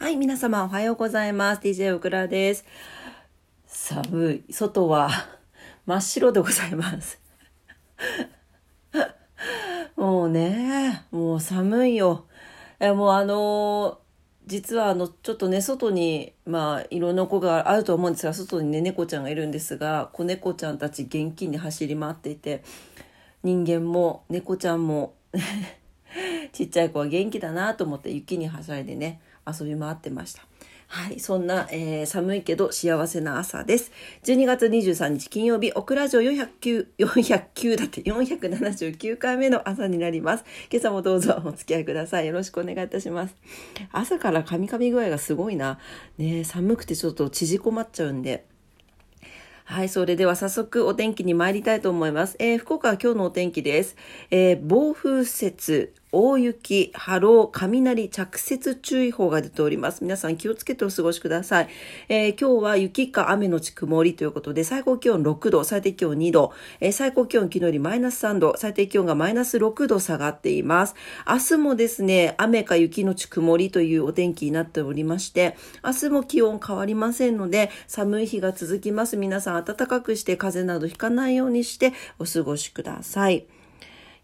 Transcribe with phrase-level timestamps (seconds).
[0.00, 1.60] はい、皆様おはようございます。
[1.60, 2.64] DJ オクラです。
[3.66, 4.52] 寒い。
[4.52, 5.10] 外は
[5.84, 7.20] 真っ白でございます。
[9.96, 12.24] もうね、もう寒いよ。
[12.80, 14.00] えもうあの
[14.46, 22.64] 実はあの、ちょっとね、外に、まあ、いろんな子があると思うんですが、外にね、猫ちゃんがいるんですが、子猫ちゃんたち元気に走り回っていて、
[23.42, 25.12] 人間も猫ちゃんも
[26.52, 29.20] ちっちゃい子は元気だなと思って雪にはしゃいでね
[29.58, 30.42] 遊び回ってました。
[30.92, 33.92] はいそんな、えー寒いけど幸せな朝です。
[34.24, 40.44] 12月23日金曜日オクラジオ409 409だって479回目の朝になります。
[40.68, 42.26] 今朝もどうぞお付き合いください。
[42.26, 43.36] よろしくお願いいたします。
[43.92, 45.78] 朝からカミカミ具合がすごいな。
[46.18, 48.44] ね寒くてちょっと縮こまっちゃうんで。
[49.70, 52.34] はい、それでは早速お天気に参りたいと思います。
[52.40, 53.94] えー福岡は今日のお天気です。
[54.32, 60.02] えー暴風雪、大雪、波浪、雷、着雪注意報が出ております。
[60.02, 61.68] 皆さん気をつけてお過ごしください。
[62.08, 70.94] えー今日は雪か雨のち曇りということで、最高気温6度、最低気温2度、えー最高気温昨日よりマイナス3度、最低気温がマイナス6度下がっています。
[71.28, 79.16] 明日もですね、雨か雪のち曇りというお天気になっておりまして、明日も気温変わりませんので、寒い日が続きます。
[79.16, 83.59] 皆さん暖かくして風邪などひかないようにしてお過ごしください。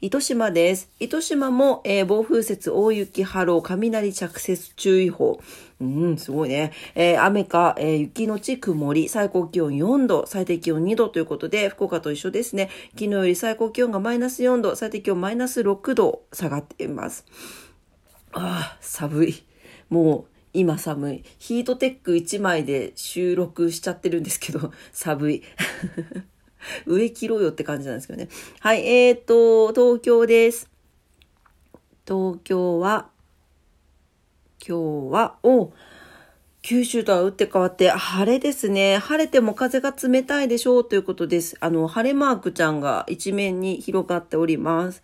[0.03, 0.91] 糸島です。
[1.01, 5.41] 糸島も、えー暴風雪、大雪、波浪、雷着雪注意報。
[5.81, 6.73] うん、すごいね。
[6.95, 12.69] えー雨か、えー雪のち曇り、最高気温4度、最低気温2度ということで、福岡と一緒ですね。
[12.91, 17.25] 昨日より最高気温がマイナス4度、最低気温マイナス6度下がっています。
[18.33, 19.45] ああ、寒い。
[19.89, 21.25] もう、今寒い。
[21.39, 25.43] ヒートテック1枚で収録しちゃってるんですけど、寒い。
[26.87, 28.29] 上切ろうよって感じなんですけどね。
[28.61, 30.71] はい、えーと、東京です。
[32.07, 33.09] 東京は、
[34.67, 35.73] 今日は、お
[36.69, 38.99] 九州とは打って変わって晴れですね。
[38.99, 41.57] 晴れても風が冷たいでしょうということです。
[41.61, 45.01] あの、晴れマークちゃんが一面に広がっております。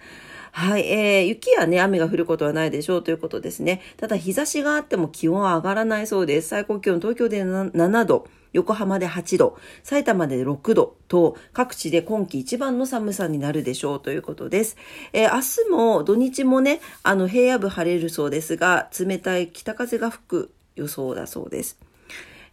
[0.50, 3.80] はい、えー、雪やね、雨が降ることはないでしょうということですね。
[3.96, 6.48] ただ日差しがあっても気温は上がらないそうです。
[6.48, 8.26] 最高気温東京で7度。
[8.52, 14.76] 横浜で8度、埼玉で6度と各地で今季一番の寒さになるでしょうということです。
[15.12, 21.78] えー明日も土日もね、あの平野部晴れるそうですが、冷たい北風が吹く予想だそうです。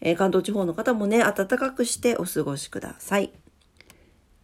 [0.02, 3.31] えー関東地方の方もね、暖かくしてお過ごしください。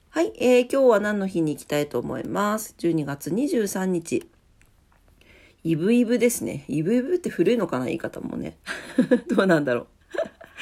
[0.10, 4.30] はい、えー今日は何の日に行きたいと思います？12月23日。
[5.64, 6.64] イブイブですね。
[6.68, 7.86] イブイブって古いのかな？
[7.86, 8.58] 言い方もね。
[9.36, 9.88] どうなんだろう。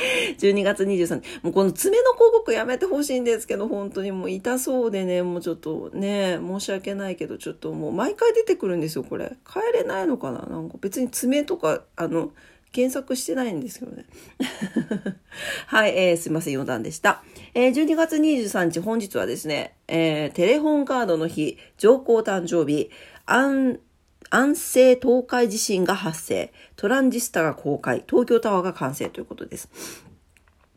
[0.40, 1.40] 12月23日。
[1.44, 9.34] もうこの爪の広告やめてほしいんですけど、本当にもう痛そうでね、もうちょっとね、申し訳ないけど、ちょっともう毎回出てくるんですよ、これ。
[9.47, 10.46] 帰れないのかな？
[10.46, 12.31] なんか別に爪とか、あの、
[12.72, 14.06] 検索してないんですけどね。
[15.68, 17.24] はい、えー、すいません、余談でした。
[17.53, 22.90] えー、12月23日、本日はですね、えー、テレホンカードの日、上皇誕生日、
[23.28, 23.80] 安、
[24.29, 29.69] 安政東海地震が発生、トランジスタが公開、東京タワーが完成ということです。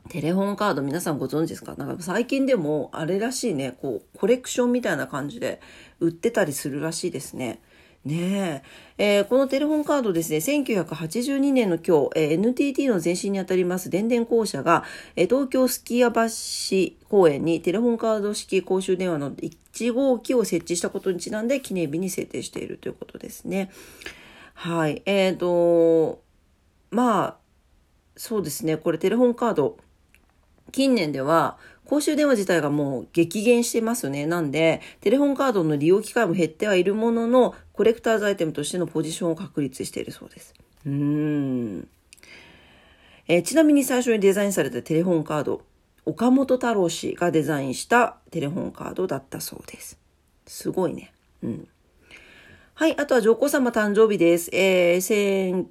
[0.08, 1.74] テレホンカード皆さんご存知ですか？
[1.74, 5.60] なんか最近でもあれらしいね、こう、コレクションみたいな感じで
[5.98, 7.60] 売ってたりするらしいですね。
[8.06, 8.62] ね
[8.98, 14.84] ええーこのテレホンカードですね、1982年の今日、えー NTT の前身にあたります電電公社が、
[15.16, 16.20] えー東京スキヤ橋
[17.08, 23.70] 公園にテレホンカード式公衆電話の1号機を設置したことにちなんで記念日に制定しているということですね。
[24.54, 25.02] はい。
[25.04, 26.22] えっ、と、
[26.90, 27.36] まあ、
[28.16, 29.76] そうですね、これテレホンカード、
[30.72, 34.26] 近年では公衆電話自体がもう激減してますよね。
[34.26, 40.52] なんで、テレホンカードの利用機会も減ってはいるものの、コレクターズアイテムとしてのポジションを確立しているそうです。
[40.84, 41.88] うーん。
[43.28, 45.62] えちなみに最初にデザインされたテレホンカード、
[46.04, 49.98] 岡本太郎氏がデザインしたテレホンカードだったそうです。
[50.46, 51.12] すごいね。
[51.42, 51.68] うん。
[52.74, 54.50] はい、あとは上皇様誕生日です。
[54.52, 55.66] えー、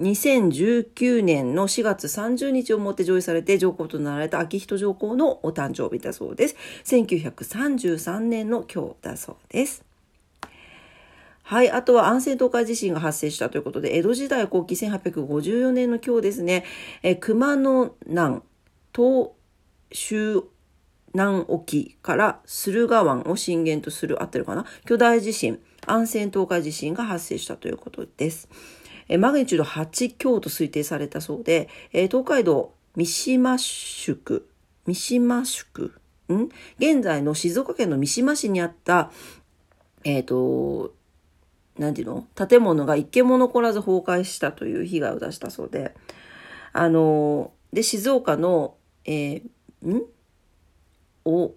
[0.00, 6.56] 2019年の4月30日をもって上映されて上皇となられた昭仁上皇のお誕生日だそうです。
[6.84, 9.84] 1933年の今日だそうです。
[11.42, 11.70] はい。
[11.70, 16.64] あとは安政東海地震が発生したということで、江戸時代後期1854年の今日ですね、
[17.02, 18.40] え熊野南、
[18.94, 19.30] 東
[19.92, 20.44] 州
[21.12, 24.64] 南沖から駿河湾を震源とする、合ってるかな？
[24.86, 28.48] 巨大地震、安政東海地震が発生したということです。
[29.10, 34.48] えマグニチュード8強と推定されたそうで、え東海道三島宿、
[34.86, 35.92] 三島宿、
[36.32, 36.48] ん？
[36.78, 39.10] 現在の静岡県の三島市にあった、
[40.04, 40.94] えっ、と、
[41.76, 42.24] なんていうの？
[42.46, 45.92] 建物が一軒も残らず崩壊したという被害を出したそうで、
[46.72, 50.04] あの、で、静岡の、えー、ん？
[51.24, 51.52] お、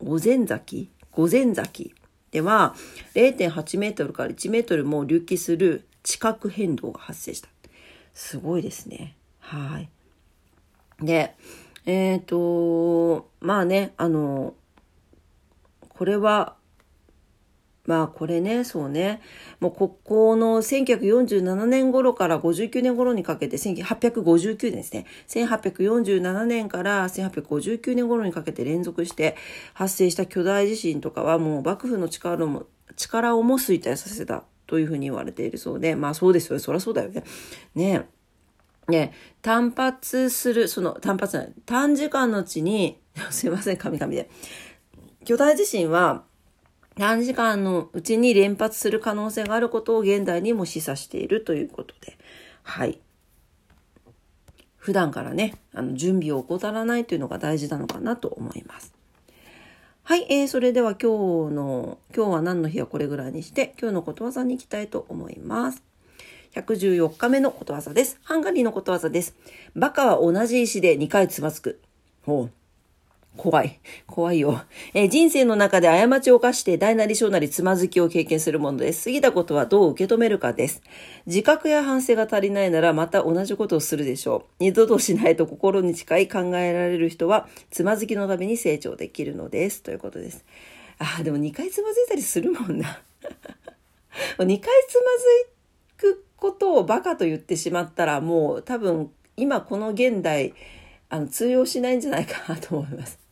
[0.00, 0.90] 御前崎？
[1.10, 1.92] 御前崎
[2.30, 2.74] では
[3.14, 7.48] 0.8メートルから1メートルも隆起する地殻変動が発生した。
[8.12, 9.16] すごいですね。
[9.40, 9.88] はい。
[11.04, 11.34] で、
[11.84, 14.54] えっ、ー、と、まあね、あの、
[15.88, 16.54] これは
[17.86, 19.20] まあこれね、そうね。
[19.60, 25.04] もう国交の1947年頃から59年頃にかけて、1859年ですね。
[25.28, 29.36] 1847年から1859年頃にかけて連続して
[29.74, 32.64] 発生した巨大地震とかはもう幕府の力も、
[32.96, 36.58] 力をも衰退させたというふうに言われているそうで、まあそうですよ。
[36.58, 37.24] そりゃそうだよね。
[37.74, 38.08] ね
[38.88, 39.12] ね
[39.42, 43.00] 単発する、その単発じゃない、短時間のうちに、
[43.30, 44.28] すいません、神々で。
[45.24, 46.24] 巨大地震は、
[46.96, 52.16] 短時間のうちに連発する可能性があることを現代にも示唆しているということで、
[52.62, 53.00] はい。
[54.76, 58.94] 普段からね、あの準備を怠らないというのが大事なのかなと思います。
[60.06, 65.82] はい、えー、それでは今日の、今日は何の日はこれぐらいにして、今日のことわざに行きたいと思います。
[66.54, 68.20] 114日目のことわざです。
[68.22, 69.34] ハンガリーのことわざです。
[69.74, 71.80] バカは同じ石で2回つまつく。
[72.22, 72.50] ほう。
[73.36, 73.80] 怖い。
[74.06, 74.62] 怖いよ。
[74.94, 79.04] えー、人生の中で過ちを犯して大なり小なりつまずきを経験するものです。
[79.04, 80.82] 過ぎたことはどう受け止めるかです。
[81.26, 84.64] 自覚や反省が足りないならまた同じことをするでしょう。
[84.64, 89.82] 二度としないと心に近い考えられる人はつまずきのために成長できるのです。
[89.82, 90.44] ということです。
[90.98, 93.02] ああ、でも2回つまずいたりするもんな。
[94.38, 95.54] 2回つまず
[95.96, 100.54] くことをバカと言ってしまったらもう多分今この現代
[101.08, 103.23] あの通用しないんじゃないかなと思います。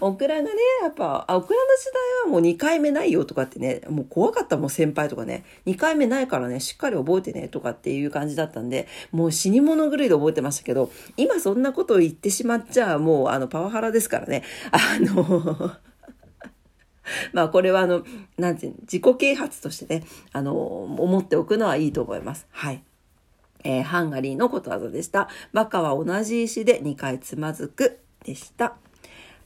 [0.00, 0.50] オクラがね、
[0.82, 14.44] やっぱ、あ、オクラの時代はもう2回目ないよとかってね、もう怖かったもん先輩とかね、2回目ないからね、しっかり覚えてねとかっていう感じだったんで、もう死に物狂いで覚えてましたけど、今そんなことを言ってしまっちゃもうあのパワハラですからね。
[14.70, 15.72] あの
[17.32, 18.04] まあこれはあの、
[18.38, 22.46] なんていうの自己啓発としてね、あの、思っておくのはいいと思います。
[22.50, 22.82] はい。
[23.64, 25.28] えー、ハンガリーのことわざでした。
[25.52, 28.76] バカは同じ石で2回つまずくでした。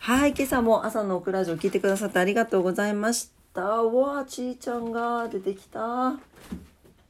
[0.06, 3.62] はい、今朝も朝のオクラジオ聞いてくださってありがとうございました。
[3.62, 6.20] わあ、ちーちゃんが出てきた。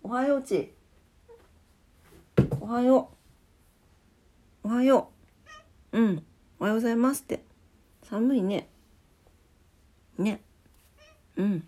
[0.04, 0.72] おはようち。
[2.60, 3.10] おはよ
[4.62, 4.68] う。
[4.68, 5.10] おはよ
[5.90, 5.98] う。
[5.98, 6.22] うん。
[6.60, 7.42] おはようございますって。
[8.04, 8.68] 寒いね。
[10.16, 10.40] ね。
[11.36, 11.64] うん。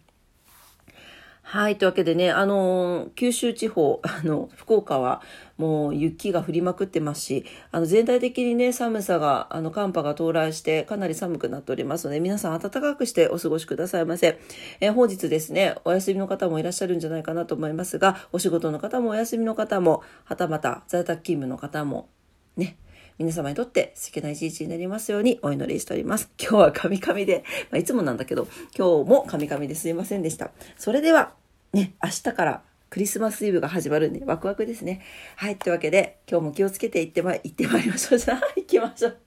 [1.48, 1.78] はい。
[1.78, 5.22] というわけでね、あのー、九州地方、 あの、福岡は
[5.58, 14.40] もう雪が降りまくってますし、あの、全体的にね、寒さが、あの、寒波が到来してかなり寒くなっておりますので、皆さん暖かくしてお過ごしくださいませ。
[14.80, 22.08] えー、本日ですね、お休みの方もいらっしゃるんじゃないかなと思いますが、お仕事の方もお休みの方も、はたまた在宅勤務の方も、
[22.56, 22.76] ね、
[23.18, 26.30] 皆様にとって素敵な一日になりますようにお祈りしております。
[26.38, 28.46] 今日はカミカミで、まあ、いつもなんだけど、
[28.76, 30.50] 今日もカミカミですいませんでした。
[30.76, 31.32] それでは、
[31.72, 35.02] ね、明日からクリスマスイブが始まるんで、ワクワクですね。
[35.36, 38.18] はい、というわけで、今日も気をつけていってま、行ってまいりましょう。
[38.18, 39.18] じゃあ、行きましょう。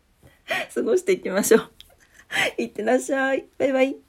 [0.73, 1.71] 過ごしていきましょう。
[2.57, 3.45] いってらっしゃい。
[3.57, 4.08] バイバイ。